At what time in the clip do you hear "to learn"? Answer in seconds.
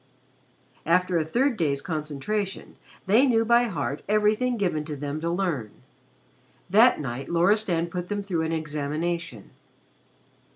5.21-5.69